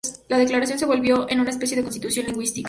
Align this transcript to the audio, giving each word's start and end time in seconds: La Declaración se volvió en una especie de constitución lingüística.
La 0.29 0.39
Declaración 0.39 0.79
se 0.79 0.85
volvió 0.85 1.29
en 1.29 1.41
una 1.41 1.51
especie 1.51 1.77
de 1.77 1.83
constitución 1.83 2.25
lingüística. 2.25 2.59